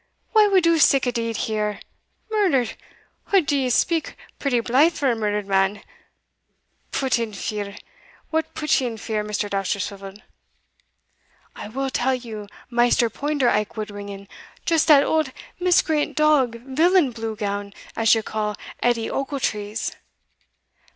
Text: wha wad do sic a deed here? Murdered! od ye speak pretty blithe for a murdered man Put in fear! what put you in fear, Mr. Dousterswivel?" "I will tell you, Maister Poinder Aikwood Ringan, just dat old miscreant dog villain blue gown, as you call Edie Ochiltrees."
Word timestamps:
wha 0.33 0.47
wad 0.49 0.63
do 0.63 0.79
sic 0.79 1.05
a 1.05 1.11
deed 1.11 1.37
here? 1.45 1.79
Murdered! 2.31 2.73
od 3.31 3.51
ye 3.51 3.69
speak 3.69 4.15
pretty 4.39 4.59
blithe 4.59 4.93
for 4.95 5.11
a 5.11 5.15
murdered 5.15 5.45
man 5.45 5.83
Put 6.91 7.19
in 7.19 7.33
fear! 7.33 7.77
what 8.31 8.55
put 8.55 8.81
you 8.81 8.87
in 8.87 8.97
fear, 8.97 9.23
Mr. 9.23 9.47
Dousterswivel?" 9.47 10.19
"I 11.55 11.67
will 11.67 11.91
tell 11.91 12.15
you, 12.15 12.47
Maister 12.71 13.11
Poinder 13.11 13.49
Aikwood 13.49 13.91
Ringan, 13.91 14.27
just 14.65 14.87
dat 14.87 15.03
old 15.03 15.31
miscreant 15.59 16.15
dog 16.17 16.55
villain 16.61 17.11
blue 17.11 17.35
gown, 17.35 17.71
as 17.95 18.15
you 18.15 18.23
call 18.23 18.55
Edie 18.81 19.07
Ochiltrees." 19.07 19.91